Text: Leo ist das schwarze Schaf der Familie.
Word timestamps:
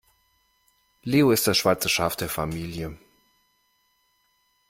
Leo 1.03 1.29
ist 1.29 1.45
das 1.45 1.57
schwarze 1.59 1.87
Schaf 1.87 2.15
der 2.15 2.27
Familie. 2.27 2.97